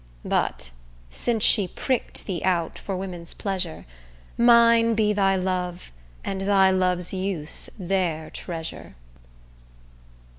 [0.25, 0.71] But
[1.11, 3.85] since she prick'd thee out for women's pleasure,
[4.35, 5.91] Mine be thy love
[6.25, 8.95] and thy love's use their treasure.